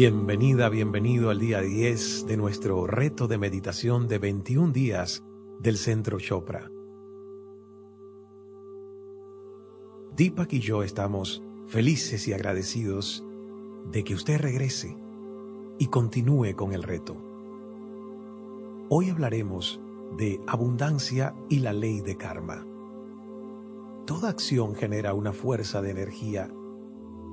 Bienvenida, 0.00 0.68
bienvenido 0.68 1.28
al 1.28 1.40
día 1.40 1.60
10 1.60 2.26
de 2.26 2.36
nuestro 2.36 2.86
reto 2.86 3.26
de 3.26 3.36
meditación 3.36 4.06
de 4.06 4.20
21 4.20 4.72
días 4.72 5.24
del 5.58 5.76
Centro 5.76 6.20
Chopra. 6.20 6.70
Deepak 10.14 10.52
y 10.52 10.60
yo 10.60 10.84
estamos 10.84 11.42
felices 11.66 12.28
y 12.28 12.32
agradecidos 12.32 13.24
de 13.90 14.04
que 14.04 14.14
usted 14.14 14.38
regrese 14.38 14.96
y 15.80 15.88
continúe 15.88 16.54
con 16.54 16.74
el 16.74 16.84
reto. 16.84 17.16
Hoy 18.90 19.10
hablaremos 19.10 19.80
de 20.16 20.40
abundancia 20.46 21.34
y 21.48 21.58
la 21.58 21.72
ley 21.72 22.02
de 22.02 22.16
karma. 22.16 22.64
Toda 24.06 24.28
acción 24.28 24.76
genera 24.76 25.12
una 25.12 25.32
fuerza 25.32 25.82
de 25.82 25.90
energía 25.90 26.48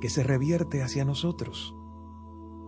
que 0.02 0.09
se 0.09 0.23
revierte 0.23 0.82
hacia 0.82 1.06
nosotros. 1.06 1.75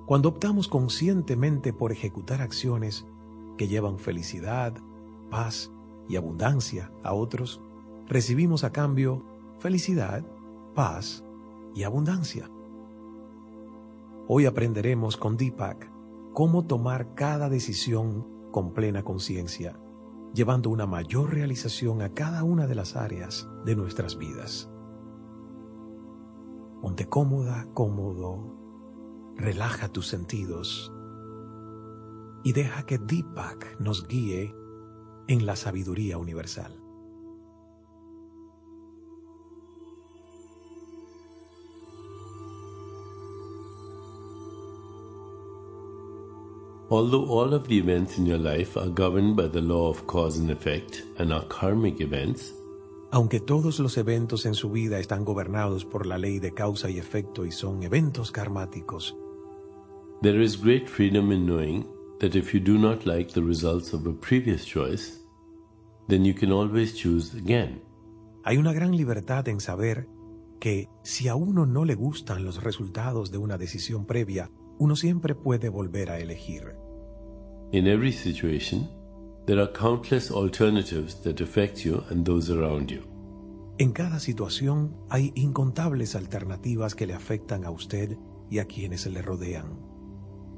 Cuando 0.08 0.30
optamos 0.30 0.70
conscientemente 0.70 1.74
por 1.74 1.92
ejecutar 1.92 2.42
acciones 2.42 3.06
que 3.58 3.68
llevan 3.68 4.00
felicidad, 4.00 4.74
paz 5.30 5.70
y 6.08 6.16
abundancia 6.16 6.94
a 7.04 7.14
otros, 7.14 7.60
recibimos 8.08 8.64
a 8.64 8.72
cambio 8.72 9.26
felicidad, 9.60 10.26
paz 10.74 11.26
y 11.76 11.84
abundancia. 11.84 12.50
Hoy 14.30 14.46
aprenderemos 14.46 15.18
con 15.18 15.36
Deepak 15.36 15.92
cómo 16.32 16.64
tomar 16.64 17.14
cada 17.14 17.50
decisión 17.50 18.26
con 18.52 18.74
plena 18.74 19.04
conciencia, 19.04 19.78
llevando 20.34 20.70
una 20.70 20.86
mayor 20.86 21.34
realización 21.34 22.02
a 22.02 22.14
cada 22.14 22.46
una 22.46 22.66
de 22.66 22.76
las 22.76 22.96
áreas 22.96 23.46
de 23.66 23.76
nuestras 23.76 24.18
vidas. 24.18 24.72
Ponte 26.82 27.10
cómoda, 27.10 27.68
cómodo 27.74 28.57
relaja 29.38 29.90
tus 29.90 30.08
sentidos 30.08 30.92
y 32.44 32.54
deja 32.54 32.86
que 32.86 32.98
Deepak 32.98 33.80
nos 33.80 34.08
guíe 34.08 34.56
en 35.28 35.46
la 35.46 35.56
sabiduría 35.56 36.18
universal. 36.18 36.84
Although 46.90 47.26
all 47.30 47.54
of 47.54 47.68
the 47.68 47.78
events 47.78 48.18
in 48.18 48.26
your 48.26 48.40
life 48.40 48.78
are 48.78 48.90
governed 48.90 49.36
by 49.36 49.50
the 49.50 49.60
law 49.60 49.90
of 49.90 50.08
cause 50.08 50.40
and 50.40 50.50
effect 50.50 51.04
and 51.20 51.34
are 51.34 51.46
karmic 51.50 52.00
events, 52.00 52.54
aunque 53.12 53.42
todos 53.42 53.80
los 53.80 53.98
eventos 53.98 54.46
en 54.46 54.54
su 54.54 54.72
vida 54.72 55.00
están 55.00 55.26
gobernados 55.26 55.84
por 55.84 56.06
la 56.06 56.18
ley 56.18 56.40
de 56.40 56.54
causa 56.54 56.90
y 56.90 56.98
efecto 56.98 57.46
y 57.46 57.52
son 57.52 57.84
eventos 57.84 58.32
karmáticos, 58.32 59.18
There 60.20 60.42
is 60.42 60.56
great 60.56 60.90
freedom 60.90 61.32
in 61.32 61.46
knowing 61.46 61.86
that 62.20 62.36
if 62.36 62.52
you 62.52 62.60
do 62.60 62.80
not 62.80 63.06
like 63.06 63.34
the 63.34 63.44
results 63.44 63.94
of 63.94 64.08
a 64.08 64.14
previous 64.14 64.66
choice, 64.66 65.20
then 66.08 66.26
you 66.26 66.34
can 66.34 66.52
always 66.52 66.96
choose 66.96 67.36
again. 67.38 67.84
Hay 68.44 68.58
una 68.58 68.74
gran 68.74 68.98
libertad 68.98 69.48
en 69.48 69.60
saber 69.60 70.08
que 70.60 70.90
si 71.04 71.28
a 71.28 71.36
uno 71.36 71.68
no 71.68 71.86
le 71.86 71.94
gustan 71.94 72.44
los 72.44 72.64
resultados 72.64 73.30
de 73.30 73.38
una 73.38 73.60
decisión 73.60 74.08
previa, 74.08 74.50
uno 74.80 74.96
siempre 74.96 75.36
puede 75.36 75.70
volver 75.70 76.10
a 76.10 76.20
elegir. 76.20 76.76
In 77.72 77.86
every 77.86 78.12
situation, 78.12 78.90
there 79.46 79.62
are 79.62 79.72
countless 79.72 80.32
alternatives 80.32 81.22
that 81.22 81.42
affect 81.42 81.86
you 81.86 82.04
and 82.10 82.26
those 82.26 82.52
around 82.52 82.90
you. 82.90 83.04
En 83.78 83.92
cada 83.92 84.20
situación 84.20 84.96
hay 85.10 85.32
incontables 85.36 86.16
alternativas 86.16 86.96
que 86.96 87.06
le 87.06 87.14
afectan 87.14 87.66
a 87.66 87.70
usted 87.70 88.18
y 88.50 88.58
a 88.58 88.66
quienes 88.66 89.06
le 89.06 89.22
rodean. 89.22 89.97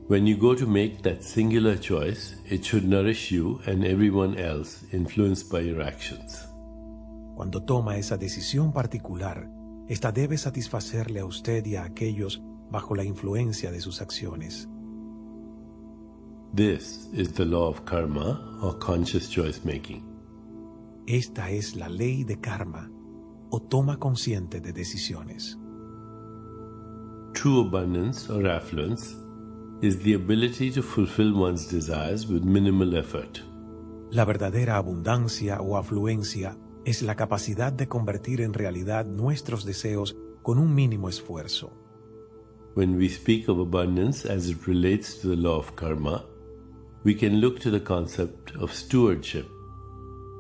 When 0.10 0.26
you 0.26 0.38
go 0.38 0.56
to 0.56 0.66
make 0.66 1.04
that 1.04 1.22
singular 1.22 1.78
choice, 1.78 2.36
it 2.50 2.66
should 2.66 2.84
nourish 2.84 3.32
you 3.32 3.62
and 3.68 3.86
everyone 3.86 4.40
else 4.40 4.84
influenced 4.92 5.52
by 5.52 5.60
your 5.60 5.84
actions. 5.84 6.48
Cuando 7.36 7.62
toma 7.62 7.96
esa 7.96 8.18
decisión 8.18 8.74
particular, 8.74 9.48
esta 9.88 10.12
debe 10.12 10.40
satisfacerle 10.40 11.20
a 11.20 11.26
usted 11.26 11.64
y 11.68 11.76
a 11.76 11.84
aquellos 11.84 12.42
bajo 12.72 12.96
la 12.96 13.04
influencia 13.04 13.72
de 13.72 13.82
sus 13.82 14.02
acciones. 14.02 14.68
This 16.56 17.08
is 17.14 17.34
the 17.34 17.46
law 17.46 17.70
of 17.70 17.86
karma 17.86 18.60
or 18.64 18.80
conscious 18.80 19.30
choice 19.30 19.64
making. 19.64 20.04
Esta 21.06 21.52
es 21.52 21.76
la 21.76 21.88
ley 21.88 22.24
de 22.24 22.40
karma 22.40 22.90
o 23.52 23.60
toma 23.60 24.00
consciente 24.00 24.60
de 24.60 24.74
decisiones. 24.74 25.60
True 27.36 27.62
abundance 27.62 28.28
or 28.32 28.48
affluence 28.48 29.19
is 29.82 30.00
the 30.04 30.14
ability 30.14 30.72
to 30.72 30.82
fulfill 30.82 31.34
one's 31.34 31.68
desires 31.68 32.28
with 32.28 32.44
minimal 32.44 32.98
effort. 32.98 33.42
La 34.12 34.26
verdadera 34.26 34.76
abundancia 34.76 35.62
o 35.62 35.78
afluencia 35.78 36.58
es 36.84 37.02
la 37.02 37.16
capacidad 37.16 37.72
de 37.72 37.88
convertir 37.88 38.42
en 38.42 38.54
realidad 38.54 39.06
nuestros 39.06 39.64
deseos 39.64 40.18
con 40.42 40.58
un 40.58 40.74
mínimo 40.74 41.08
esfuerzo. 41.08 41.72
When 42.76 42.98
we 42.98 43.10
speak 43.10 43.48
of 43.48 43.60
abundance 43.60 44.26
as 44.26 44.50
it 44.50 44.66
relates 44.68 45.20
to 45.22 45.30
the 45.30 45.36
law 45.36 45.60
of 45.60 45.76
karma, 45.76 46.26
we 47.04 47.16
can 47.16 47.40
look 47.40 47.60
to 47.60 47.72
the 47.72 47.84
concept 47.84 48.56
of 48.58 48.74
stewardship, 48.74 49.48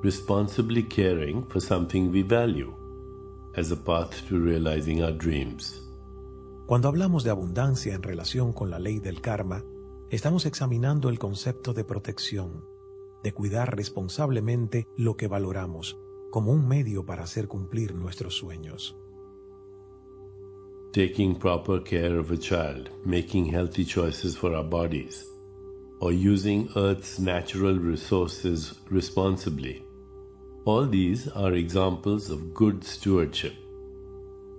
responsibly 0.04 0.84
caring 0.84 1.46
for 1.48 1.62
something 1.62 2.12
we 2.12 2.24
value, 2.24 2.74
as 3.56 3.72
a 3.72 3.78
path 3.78 4.28
to 4.28 4.38
realizing 4.38 5.04
our 5.04 5.12
dreams. 5.12 5.89
Cuando 6.70 6.88
hablamos 6.88 7.24
de 7.24 7.32
abundancia 7.32 7.96
en 7.96 8.04
relación 8.04 8.54
con 8.54 8.70
la 8.70 8.78
ley 8.78 9.00
del 9.00 9.22
karma, 9.22 9.66
estamos 10.12 10.46
examinando 10.46 11.10
el 11.10 11.18
concepto 11.18 11.74
de 11.74 11.84
protección, 11.84 12.64
de 13.24 13.34
cuidar 13.34 13.76
responsablemente 13.76 14.86
lo 14.96 15.18
que 15.18 15.28
valoramos, 15.28 15.98
como 16.30 16.52
un 16.52 16.68
medio 16.68 17.08
para 17.08 17.24
hacer 17.24 17.48
cumplir 17.48 17.96
nuestros 17.96 18.36
sueños. 18.36 18.96
Taking 20.92 21.40
proper 21.40 21.82
care 21.82 22.20
of 22.20 22.30
a 22.30 22.38
child, 22.38 22.92
making 23.04 23.52
healthy 23.52 23.84
choices 23.84 24.38
for 24.38 24.54
our 24.54 24.64
bodies, 24.64 25.26
or 26.00 26.14
using 26.14 26.70
Earth's 26.76 27.20
natural 27.20 27.80
resources 27.80 28.80
responsibly. 28.92 29.84
All 30.66 30.88
these 30.88 31.32
are 31.34 31.58
examples 31.58 32.30
of 32.30 32.54
good 32.54 32.84
stewardship. 32.84 33.54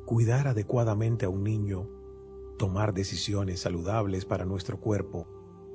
Cuidar 0.06 0.48
adecuadamente 0.48 1.24
a 1.24 1.28
un 1.28 1.44
niño 1.44 1.99
tomar 2.60 2.92
decisiones 2.92 3.60
saludables 3.60 4.26
para 4.26 4.44
nuestro 4.44 4.78
cuerpo 4.78 5.26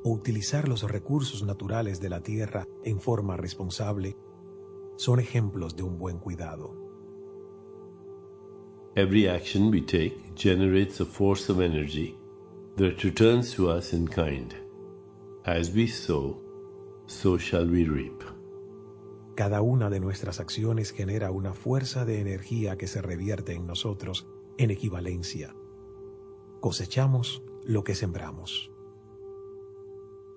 o 0.04 0.12
utilizar 0.12 0.68
los 0.68 0.84
recursos 0.84 1.42
naturales 1.42 2.00
de 2.00 2.10
la 2.10 2.22
tierra 2.22 2.68
en 2.84 3.00
forma 3.00 3.38
responsable 3.38 4.16
son 4.96 5.20
ejemplos 5.20 5.76
de 5.76 5.82
un 5.82 5.98
buen 5.98 6.20
cuidado. 6.20 6.76
Every 8.96 9.28
action 9.28 9.72
we 9.72 9.82
take 9.82 10.16
generates 10.36 11.02
a 11.02 11.06
force 11.06 11.52
of 11.52 11.60
energy 11.60 12.16
that 12.78 13.02
returns 13.04 13.56
to 13.56 13.76
us 13.76 13.92
in 13.92 14.08
kind. 14.08 14.54
As 15.44 15.74
we 15.74 15.88
sow, 15.88 16.40
so 17.08 17.40
shall 17.40 17.68
we 17.68 17.86
reap. 17.86 18.22
Cada 19.36 19.64
una 19.64 19.90
de 19.90 20.00
nuestras 20.00 20.40
acciones 20.40 20.92
genera 20.92 21.32
una 21.32 21.56
fuerza 21.56 22.06
de 22.06 22.22
energía 22.22 22.78
que 22.78 22.86
se 22.86 23.02
revierte 23.02 23.54
en 23.54 23.66
nosotros 23.66 24.28
en 24.60 24.70
equivalencia 24.70 25.56
cosechamos 26.66 27.44
lo 27.64 27.84
que 27.84 27.94
sembramos. 27.94 28.72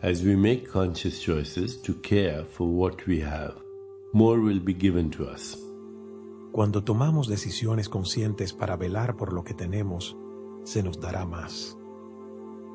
As 0.03 0.23
we 0.23 0.37
make 0.37 0.69
conscious 0.71 1.23
choices 1.23 1.81
to 1.81 1.95
care 2.03 2.45
for 2.45 2.69
what 2.69 3.07
we 3.07 3.19
have, 3.23 3.55
more 4.13 4.39
will 4.39 4.61
be 4.61 4.75
given 4.75 5.09
to 5.09 5.25
us. 5.25 5.57
Cuando 6.53 6.85
tomamos 6.85 7.29
decisiones 7.29 7.89
conscientes 7.89 8.53
para 8.53 8.77
velar 8.77 9.17
por 9.17 9.33
lo 9.33 9.43
que 9.43 9.55
tenemos, 9.55 10.19
se 10.65 10.83
nos 10.83 11.01
dará 11.01 11.25
más. 11.25 11.79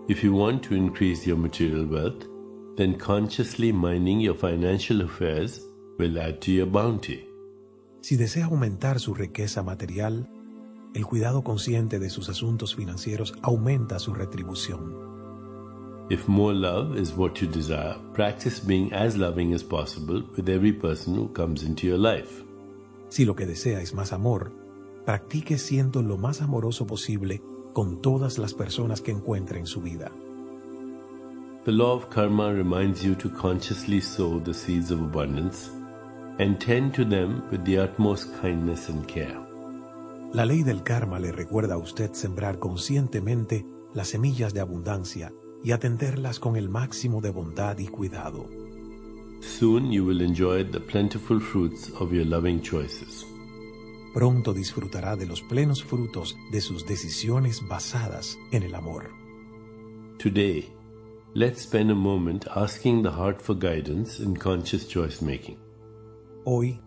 If 0.08 0.24
you 0.24 0.36
want 0.36 0.64
to 0.64 0.74
increase 0.74 1.24
your 1.24 1.38
material 1.38 1.86
wealth, 1.86 2.26
then 2.76 2.98
consciously 2.98 3.72
minding 3.72 4.20
your 4.20 4.36
financial 4.36 5.04
affairs 5.04 5.62
will 6.00 6.18
add 6.18 6.40
to 6.40 6.52
your 6.52 6.68
bounty. 6.68 7.24
Si 8.02 8.18
desea 8.18 8.46
aumentar 8.46 9.00
su 9.00 9.14
riqueza 9.14 9.62
material, 9.62 10.28
el 10.94 11.06
cuidado 11.06 11.44
consciente 11.44 12.00
de 12.00 12.10
sus 12.10 12.30
asuntos 12.30 12.76
financieros 12.76 13.34
aumenta 13.42 14.00
su 14.00 14.14
retribución. 14.14 15.14
If 16.10 16.28
more 16.28 16.54
love 16.54 16.98
is 16.98 17.14
what 17.16 17.36
you 17.36 17.48
desire, 17.48 17.96
practice 18.14 18.62
being 18.66 18.94
as 18.94 19.18
loving 19.18 19.54
as 19.54 19.64
possible 19.64 20.24
with 20.38 20.50
every 20.50 20.74
person 20.74 21.16
who 21.16 21.32
comes 21.32 21.64
into 21.64 21.88
your 21.88 21.98
life. 21.98 22.44
Si 23.10 23.26
lo 23.26 23.36
que 23.36 23.46
desea 23.46 23.82
es 23.82 23.94
más 23.94 24.12
amor, 24.12 24.52
practique 25.06 25.58
siendo 25.58 26.02
lo 26.02 26.18
más 26.18 26.42
amoroso 26.42 26.86
posible 26.86 27.42
con 27.74 28.02
todas 28.02 28.38
las 28.38 28.54
personas 28.54 29.02
que 29.02 29.12
encuentre 29.12 29.60
en 29.60 29.66
su 29.66 29.82
vida. 29.82 30.12
The 31.66 31.72
law 31.72 31.96
of 31.96 32.10
karma 32.10 32.52
reminds 32.52 33.02
you 33.02 33.16
to 33.16 33.30
consciously 33.30 34.02
sow 34.02 34.40
the 34.40 34.54
seeds 34.54 34.92
of 34.92 35.00
abundance 35.00 35.72
and 36.38 36.60
tend 36.60 36.94
to 36.96 37.06
them 37.06 37.42
with 37.50 37.64
the 37.64 37.80
utmost 37.80 38.30
kindness 38.42 38.90
and 38.90 39.08
care. 39.08 39.43
La 40.34 40.48
ley 40.48 40.64
del 40.64 40.82
karma 40.82 41.20
le 41.20 41.32
recuerda 41.32 41.76
a 41.76 41.78
usted 41.78 42.14
sembrar 42.14 42.58
conscientemente 42.58 43.68
las 43.94 44.08
semillas 44.08 44.52
de 44.52 44.62
abundancia 44.62 45.32
y 45.64 45.74
atenderlas 45.74 46.40
con 46.40 46.56
el 46.56 46.70
máximo 46.70 47.22
de 47.22 47.30
bondad 47.30 47.78
y 47.78 47.86
cuidado. 47.86 48.50
Soon 49.42 49.92
you 49.92 50.04
will 50.04 50.22
enjoy 50.22 50.64
the 50.64 50.80
plentiful 50.80 51.40
fruits 51.40 51.92
of 52.00 52.12
your 52.12 52.26
loving 52.26 52.60
choices. 52.64 53.28
Pronto 54.16 54.54
disfrutará 54.54 55.16
de 55.16 55.28
los 55.28 55.44
plenos 55.44 55.84
frutos 55.84 56.36
de 56.52 56.62
sus 56.62 56.88
decisiones 56.88 57.62
basadas 57.68 58.40
en 58.52 58.64
el 58.64 58.74
amor. 58.74 59.12
Today, 60.18 60.68
let's 61.36 61.62
spend 61.62 61.92
a 61.92 61.96
moment 61.96 62.48
asking 62.56 63.04
the 63.04 63.12
heart 63.12 63.40
for 63.40 63.56
guidance 63.56 64.20
in 64.20 64.36
conscious 64.36 64.88
choice 64.88 65.24
making. 65.24 65.60
Hoy, 66.44 66.82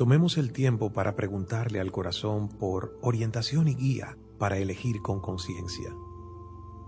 tomemos 0.00 0.38
el 0.38 0.50
tiempo 0.50 0.94
para 0.94 1.14
preguntarle 1.14 1.78
al 1.78 1.92
corazón 1.92 2.48
por 2.48 2.98
orientación 3.02 3.68
y 3.68 3.74
guía 3.74 4.16
para 4.38 4.56
elegir 4.56 5.02
con 5.02 5.20
conciencia. 5.20 5.94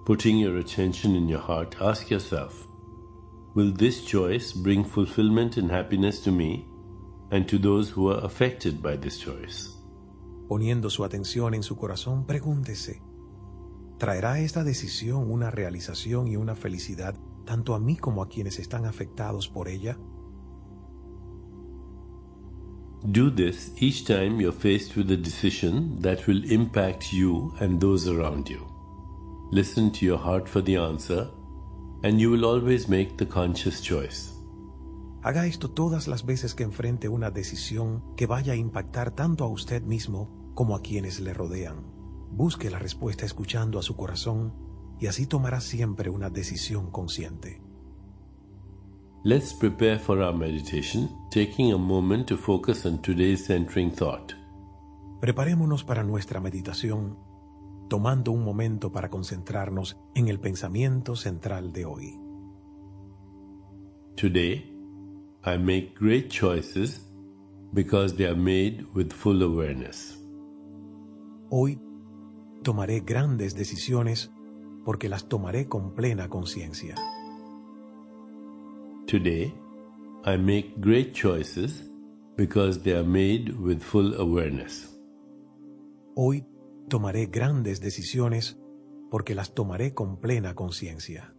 Putting 0.06 0.38
your 0.38 0.56
attention 0.56 1.14
in 1.14 1.28
your 1.28 1.42
heart, 1.46 1.76
ask 1.82 2.08
yourself 2.08 2.66
Will 3.54 3.74
this 3.74 4.02
choice 4.02 4.54
bring 4.54 4.82
fulfillment 4.82 5.58
and 5.58 5.70
happiness 5.70 6.22
to 6.22 6.32
me 6.32 6.66
and 7.30 7.46
to 7.48 7.58
those 7.58 7.92
who 7.94 8.10
are 8.10 8.24
affected 8.24 8.80
by 8.80 8.96
this 8.96 9.20
choice? 9.20 9.68
Poniendo 10.48 10.88
su 10.88 11.04
atención 11.04 11.52
en 11.52 11.62
su 11.62 11.76
corazón, 11.76 12.24
pregúntese, 12.24 13.02
¿traerá 13.98 14.40
esta 14.40 14.64
decisión 14.64 15.30
una 15.30 15.50
realización 15.50 16.28
y 16.28 16.36
una 16.36 16.54
felicidad 16.54 17.14
tanto 17.44 17.74
a 17.74 17.78
mí 17.78 17.98
como 17.98 18.22
a 18.22 18.30
quienes 18.30 18.58
están 18.58 18.86
afectados 18.86 19.50
por 19.50 19.68
ella? 19.68 19.98
Do 23.04 23.30
this 23.30 23.72
each 23.80 24.04
time 24.04 24.40
you're 24.40 24.52
faced 24.52 24.96
with 24.96 25.10
a 25.10 25.16
decision 25.16 26.00
that 26.02 26.28
will 26.28 26.48
impact 26.48 27.12
you 27.12 27.52
and 27.58 27.80
those 27.80 28.06
around 28.06 28.48
you. 28.48 28.64
Listen 29.50 29.90
to 29.90 30.06
your 30.06 30.18
heart 30.18 30.48
for 30.48 30.62
the 30.62 30.76
answer, 30.76 31.28
and 32.04 32.20
you 32.20 32.30
will 32.30 32.44
always 32.44 32.88
make 32.88 33.16
the 33.16 33.26
conscious 33.26 33.82
choice. 33.82 34.30
Haga 35.24 35.46
esto 35.46 35.68
todas 35.68 36.06
las 36.06 36.24
veces 36.24 36.54
que 36.54 36.62
enfrente 36.62 37.08
una 37.08 37.32
decisión 37.32 38.04
que 38.16 38.26
vaya 38.26 38.52
a 38.52 38.56
impactar 38.56 39.10
tanto 39.10 39.42
a 39.42 39.48
usted 39.48 39.82
mismo 39.82 40.52
como 40.54 40.76
a 40.76 40.80
quienes 40.80 41.18
le 41.18 41.34
rodean. 41.34 41.82
Busque 42.30 42.70
la 42.70 42.78
respuesta 42.78 43.26
escuchando 43.26 43.80
a 43.80 43.82
su 43.82 43.96
corazón 43.96 44.54
y 45.00 45.08
así 45.08 45.26
tomará 45.26 45.60
siempre 45.60 46.08
una 46.08 46.30
decisión 46.30 46.92
consciente. 46.92 47.60
Let's 49.24 49.52
prepare 49.52 50.00
for 50.00 50.20
our 50.20 50.32
meditation, 50.32 51.08
taking 51.30 51.72
a 51.72 51.78
moment 51.78 52.26
to 52.26 52.36
focus 52.36 52.84
on 52.86 52.98
today's 53.02 53.46
centering 53.46 53.92
thought. 53.92 54.34
Preparémonos 55.20 55.84
para 55.84 56.02
nuestra 56.02 56.40
meditación, 56.40 57.16
tomando 57.88 58.32
un 58.32 58.42
momento 58.42 58.90
para 58.90 59.10
concentrarnos 59.10 59.96
en 60.16 60.26
el 60.26 60.40
pensamiento 60.40 61.14
central 61.14 61.72
de 61.72 61.84
hoy. 61.84 62.18
Today, 64.16 64.68
I 65.44 65.56
make 65.56 65.94
great 65.94 66.28
choices 66.28 67.06
because 67.72 68.16
they 68.16 68.26
are 68.26 68.34
made 68.34 68.84
with 68.92 69.12
full 69.12 69.40
awareness. 69.44 70.18
Hoy 71.48 71.78
tomaré 72.64 73.02
grandes 73.06 73.54
decisiones 73.54 74.32
porque 74.84 75.08
las 75.08 75.28
tomaré 75.28 75.68
con 75.68 75.94
plena 75.94 76.28
conciencia. 76.28 76.96
Today, 79.12 79.52
I 80.24 80.38
make 80.38 80.80
great 80.80 81.12
choices 81.12 81.82
because 82.34 82.78
they 82.82 82.92
are 82.92 83.04
made 83.04 83.54
with 83.60 83.82
full 83.82 84.14
awareness. 84.14 84.88
Hoy 86.16 86.46
tomaré 86.88 87.26
grandes 87.26 87.82
decisiones 87.82 88.56
porque 89.10 89.34
las 89.34 89.52
tomaré 89.52 89.92
con 89.92 90.16
plena 90.16 90.54
conciencia. 90.54 91.34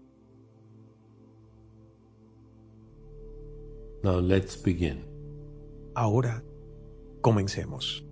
Now 4.03 4.19
let's 4.19 4.55
begin. 4.55 5.03
Ahora, 5.95 6.43
comencemos. 7.21 8.03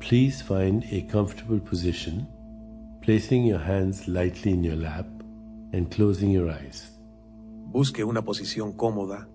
Please 0.00 0.42
find 0.42 0.82
a 0.90 1.02
comfortable 1.02 1.60
position, 1.60 2.26
placing 3.00 3.46
your 3.46 3.60
hands 3.60 4.08
lightly 4.08 4.50
in 4.50 4.64
your 4.64 4.74
lap 4.74 5.06
and 5.72 5.88
closing 5.88 6.32
your 6.32 6.50
eyes. 6.50 6.93
Busque 7.74 8.04
una 8.04 8.22
posición 8.22 8.72
cómoda, 8.72 9.28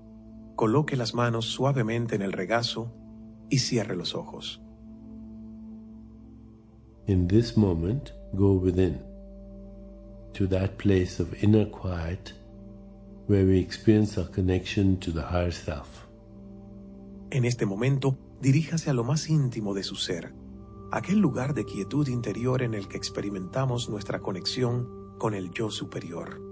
coloque 0.56 0.96
las 0.96 1.14
manos 1.14 1.48
suavemente 1.48 2.16
en 2.16 2.22
el 2.22 2.32
regazo 2.32 2.90
y 3.50 3.60
cierre 3.60 3.98
los 3.98 4.16
ojos. 4.16 4.62
In 7.06 7.28
this 7.28 7.58
moment, 7.58 8.12
go 8.32 8.54
within 8.54 9.02
to 10.32 10.48
that 10.48 10.78
place 10.78 11.22
of 11.22 11.28
inner 11.44 11.70
quiet 11.70 12.34
where 13.28 13.46
we 13.46 13.60
experience 13.60 14.18
our 14.18 14.32
connection 14.32 14.98
to 15.02 15.12
the 15.12 15.20
higher 15.20 15.52
self. 15.52 16.08
En 17.32 17.44
este 17.44 17.66
momento, 17.66 18.18
diríjase 18.40 18.90
a 18.90 18.94
lo 18.94 19.04
más 19.04 19.30
íntimo 19.30 19.74
de 19.74 19.84
su 19.84 19.98
ser, 19.98 20.34
aquel 20.94 21.20
lugar 21.20 21.54
de 21.54 21.66
quietud 21.66 22.08
interior 22.08 22.62
en 22.62 22.74
el 22.74 22.88
que 22.88 22.96
experimentamos 22.96 23.90
nuestra 23.90 24.22
conexión 24.22 24.88
con 25.18 25.34
el 25.34 25.52
yo 25.52 25.70
superior. 25.70 26.49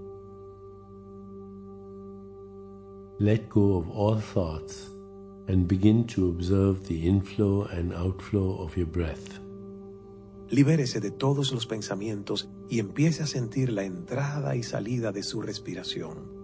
Let 3.20 3.48
go 3.48 3.76
of 3.76 3.90
all 3.90 4.20
thoughts 4.20 4.90
and 5.48 5.66
begin 5.66 6.04
to 6.06 6.28
observe 6.28 6.86
the 6.86 7.08
inflow 7.08 7.64
and 7.64 7.92
outflow 7.92 8.62
of 8.62 8.76
your 8.76 8.86
breath. 8.86 9.40
Libérese 10.50 11.00
de 11.00 11.10
todos 11.10 11.52
los 11.52 11.66
pensamientos 11.66 12.48
y 12.70 12.78
empiece 12.78 13.24
a 13.24 13.26
sentir 13.26 13.72
la 13.72 13.82
entrada 13.82 14.54
y 14.54 14.62
salida 14.62 15.10
de 15.10 15.24
su 15.24 15.42
respiración. 15.42 16.38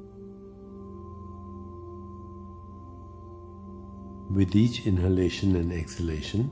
With 4.30 4.56
each 4.56 4.84
inhalation 4.84 5.54
and 5.54 5.70
exhalation, 5.70 6.50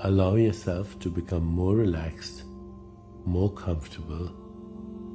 allow 0.00 0.36
yourself 0.36 0.98
to 1.00 1.10
become 1.10 1.44
more 1.44 1.76
relaxed, 1.76 2.44
more 3.26 3.52
comfortable, 3.52 4.32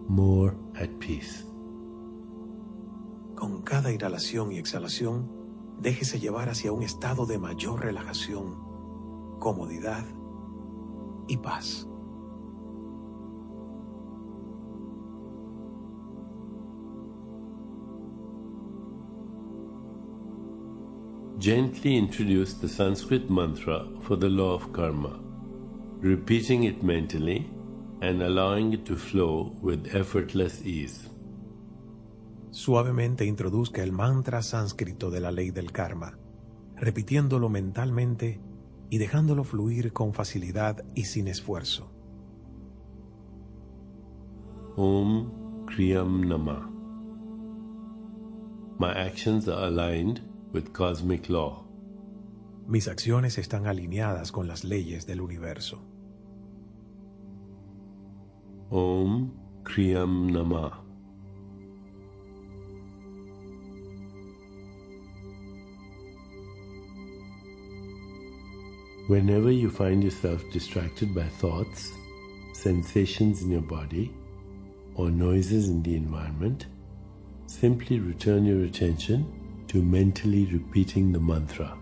more 0.08 0.54
at 0.76 0.90
peace. 1.00 1.46
Con 3.36 3.62
cada 3.64 3.92
inhalación 3.92 4.52
y 4.52 4.58
exhalación, 4.58 5.30
déjese 5.82 6.20
llevar 6.20 6.50
hacia 6.50 6.72
un 6.72 6.84
estado 6.84 7.26
de 7.26 7.38
mayor 7.38 7.82
relajación, 7.82 8.56
comodidad 9.40 10.06
y 11.28 11.38
paz. 11.38 11.88
Gently 21.38 21.98
introduce 21.98 22.54
the 22.54 22.68
Sanskrit 22.68 23.30
mantra 23.30 23.86
for 24.02 24.16
the 24.16 24.30
law 24.30 24.54
of 24.54 24.72
karma, 24.72 25.20
repeating 26.00 26.64
it 26.64 26.82
mentally 26.82 27.52
and 28.02 28.24
allowing 28.24 28.74
it 28.74 28.86
to 28.86 28.96
flow 28.96 29.54
with 29.62 29.94
effortless 29.94 30.66
ease. 30.66 31.10
Suavemente 32.56 33.26
introduzca 33.26 33.84
el 33.84 33.92
mantra 33.92 34.42
sánscrito 34.42 35.12
de 35.12 35.20
la 35.20 35.30
ley 35.30 35.52
del 35.52 35.74
karma, 35.74 36.18
repitiéndolo 36.78 37.50
mentalmente 37.50 38.40
y 38.90 38.98
dejándolo 38.98 39.44
fluir 39.44 39.92
con 39.92 40.14
facilidad 40.14 40.86
y 40.96 41.04
sin 41.04 41.28
esfuerzo. 41.28 41.92
Om 44.78 45.66
Kriyam 45.66 46.30
Nama. 46.30 46.72
My 48.80 48.92
actions 49.06 49.50
are 49.50 49.68
aligned 49.68 50.22
with 50.54 50.72
cosmic 50.72 51.28
law. 51.28 51.66
Mis 52.68 52.88
acciones 52.88 53.38
están 53.38 53.68
alineadas 53.68 54.32
con 54.32 54.48
las 54.48 54.64
leyes 54.64 55.06
del 55.06 55.20
universo. 55.20 55.82
Om 58.70 59.34
Kriyam 59.66 60.32
Nama. 60.32 60.85
Whenever 69.08 69.52
you 69.52 69.70
find 69.70 70.04
yourself 70.04 70.42
distracted 70.52 71.14
by 71.14 71.30
thoughts, 71.40 71.94
sensations 72.54 73.44
in 73.44 73.52
your 73.52 73.62
body, 73.62 74.12
or 74.96 75.12
noises 75.12 75.70
in 75.70 75.84
the 75.84 75.96
environment, 75.96 76.66
simply 77.46 78.00
return 78.00 78.46
your 78.46 78.66
attention 78.66 79.28
to 79.68 79.84
mentally 79.84 80.46
repeating 80.48 81.12
the 81.12 81.20
mantra. 81.20 81.78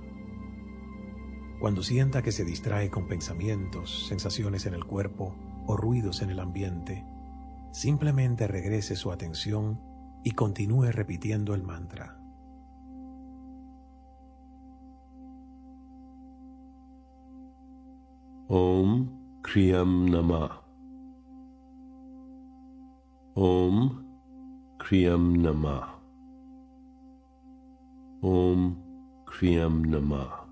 Cuando 1.62 1.82
sienta 1.82 2.22
que 2.22 2.34
se 2.34 2.44
distrae 2.44 2.90
con 2.90 3.08
pensamientos, 3.08 4.06
sensaciones 4.10 4.66
en 4.66 4.74
el 4.74 4.84
cuerpo 4.84 5.34
o 5.66 5.78
ruidos 5.78 6.22
en 6.22 6.30
el 6.30 6.42
ambiente, 6.42 7.06
simplemente 7.72 8.48
regrese 8.48 8.98
su 8.98 9.14
atención 9.14 9.80
y 10.26 10.32
continúe 10.32 10.92
repitiendo 10.92 11.56
el 11.56 11.64
mantra. 11.64 12.23
Om 18.54 19.10
Kriyam 19.42 20.06
Nama. 20.06 20.52
Om 23.36 24.06
Kriyam 24.78 25.42
Nama. 25.42 25.90
Om 28.22 28.78
Kriyam 29.26 29.86
Nama. 29.86 30.46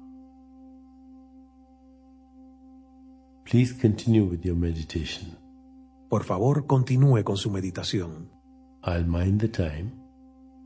Please 3.46 3.72
continue 3.74 4.24
with 4.24 4.44
your 4.44 4.56
meditation. 4.56 5.38
Por 6.10 6.24
favor, 6.24 6.66
continúe 6.66 7.24
con 7.24 7.38
su 7.38 7.52
meditación. 7.52 8.32
I'll 8.84 9.06
mind 9.06 9.42
the 9.42 9.48
time, 9.48 9.92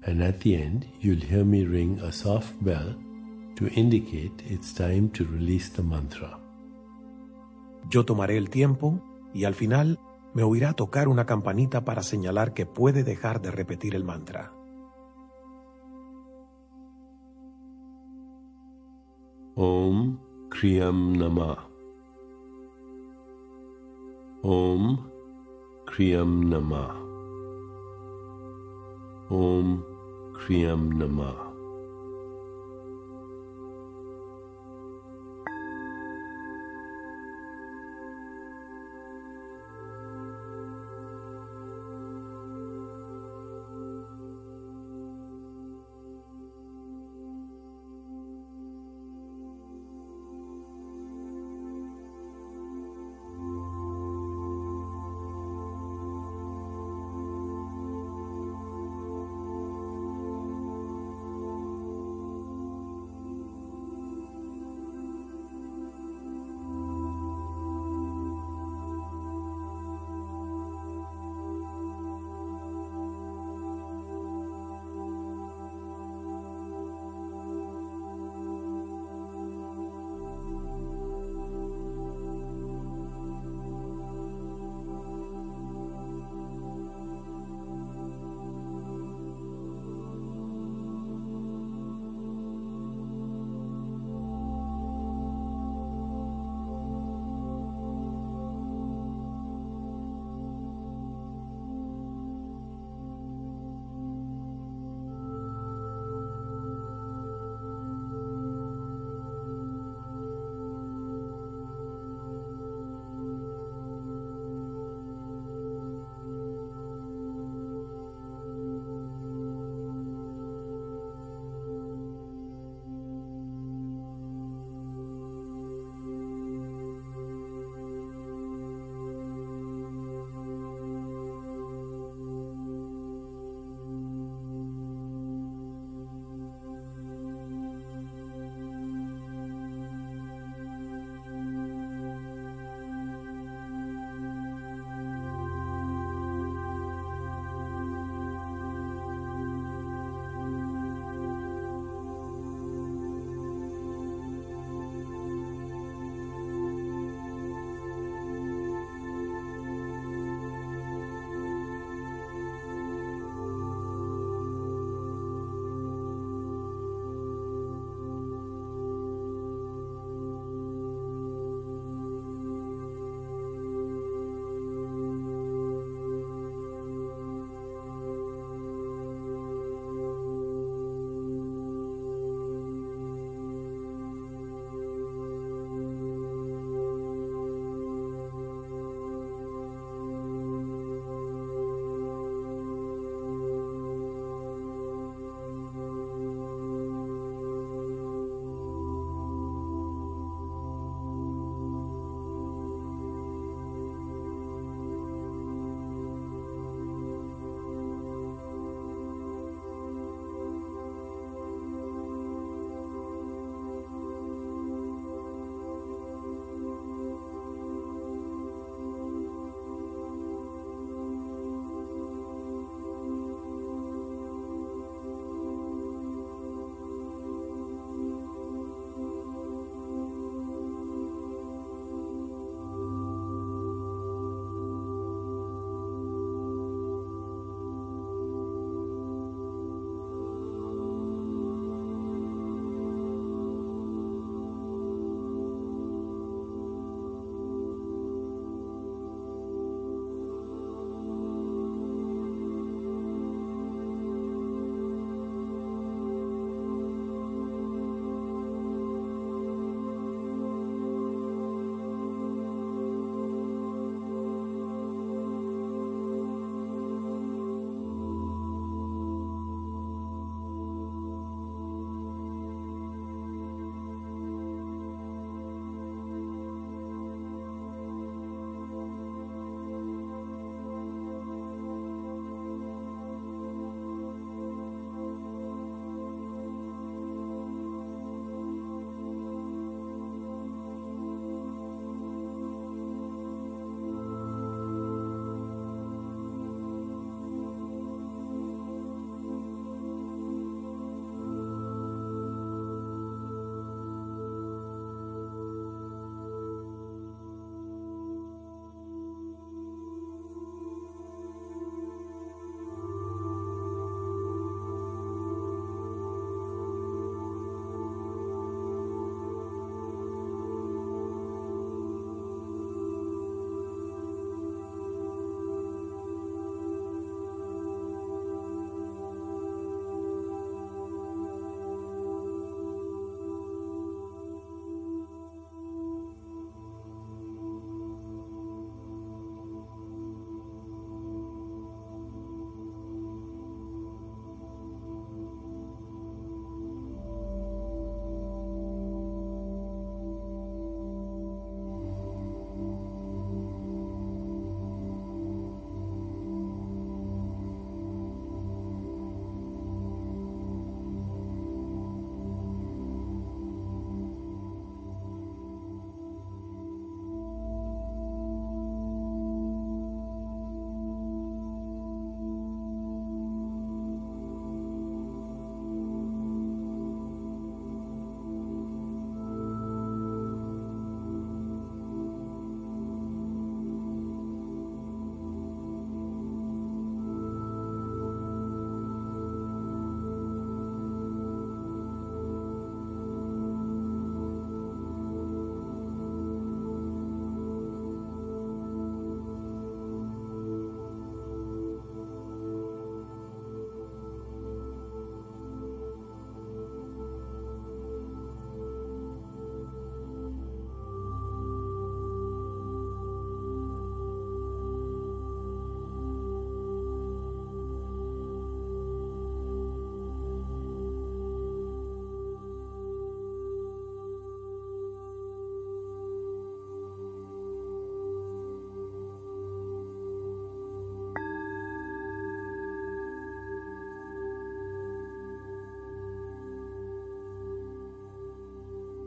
and 0.03 0.23
at 0.23 0.39
the 0.39 0.55
end, 0.55 0.85
you'll 1.01 1.19
hear 1.19 1.43
me 1.43 1.65
ring 1.65 1.99
a 1.99 2.13
soft 2.13 2.53
bell 2.63 2.95
to 3.57 3.67
indicate 3.75 4.41
it's 4.49 4.73
time 4.73 5.09
to 5.09 5.25
release 5.25 5.67
the 5.67 5.83
mantra. 5.83 6.44
Yo 7.89 8.05
tomaré 8.05 8.37
el 8.37 8.49
tiempo 8.49 8.99
y 9.33 9.45
al 9.45 9.53
final 9.53 9.99
me 10.33 10.43
oirá 10.43 10.73
tocar 10.73 11.07
una 11.07 11.25
campanita 11.25 11.85
para 11.85 12.03
señalar 12.03 12.53
que 12.53 12.65
puede 12.65 13.03
dejar 13.03 13.41
de 13.41 13.51
repetir 13.51 13.95
el 13.95 14.03
mantra. 14.03 14.51
Om 19.55 20.19
Kriyam 20.49 21.13
Namah. 21.13 21.75
Om 24.43 24.99
Kriyam 25.85 26.49
Nama. 26.49 26.93
Om 29.29 29.81
Kriyam 30.35 30.89
Nama. 30.99 31.44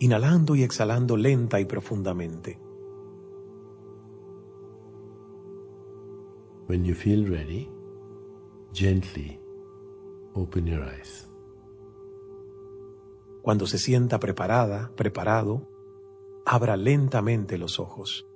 inhalando 0.00 0.54
y 0.54 0.62
exhalando 0.62 1.16
lenta 1.16 1.60
y 1.60 1.64
profundamente. 1.64 2.58
When 6.68 6.84
you 6.84 6.94
feel 6.94 7.26
ready, 7.26 7.68
gently 8.72 9.40
open 10.34 10.66
your 10.66 10.82
eyes. 10.82 11.26
Cuando 13.42 13.66
se 13.66 13.78
sienta 13.78 14.20
preparada, 14.20 14.92
preparado, 14.94 15.68
abra 16.44 16.76
lentamente 16.76 17.56
los 17.56 17.80
ojos. 17.80 18.26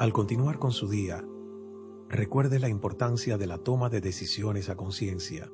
Al 0.00 0.14
continuar 0.14 0.58
con 0.58 0.72
su 0.72 0.88
día, 0.88 1.22
recuerde 2.08 2.58
la 2.58 2.70
importancia 2.70 3.36
de 3.36 3.46
la 3.46 3.58
toma 3.58 3.90
de 3.90 4.00
decisiones 4.00 4.70
a 4.70 4.74
conciencia, 4.74 5.52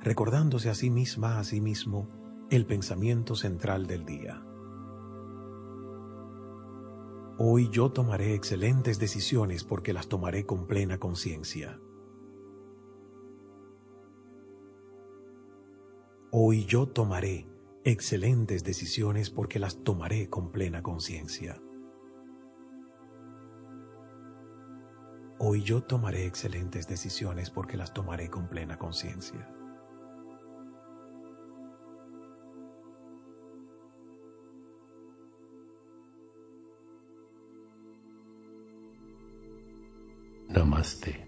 recordándose 0.00 0.70
a 0.70 0.74
sí 0.74 0.88
misma, 0.88 1.38
a 1.38 1.44
sí 1.44 1.60
mismo, 1.60 2.08
el 2.48 2.64
pensamiento 2.64 3.34
central 3.34 3.86
del 3.86 4.06
día. 4.06 4.42
Hoy 7.36 7.68
yo 7.68 7.92
tomaré 7.92 8.32
excelentes 8.32 8.98
decisiones 8.98 9.64
porque 9.64 9.92
las 9.92 10.08
tomaré 10.08 10.46
con 10.46 10.66
plena 10.66 10.96
conciencia. 10.96 11.78
Hoy 16.32 16.64
yo 16.64 16.88
tomaré 16.88 17.46
excelentes 17.84 18.64
decisiones 18.64 19.28
porque 19.28 19.58
las 19.58 19.84
tomaré 19.84 20.30
con 20.30 20.50
plena 20.52 20.82
conciencia. 20.82 21.60
Hoy 25.40 25.62
yo 25.62 25.80
tomaré 25.82 26.26
excelentes 26.26 26.88
decisiones 26.88 27.48
porque 27.48 27.76
las 27.76 27.94
tomaré 27.94 28.28
con 28.28 28.48
plena 28.48 28.76
conciencia. 28.76 29.48
Namaste. 40.48 41.27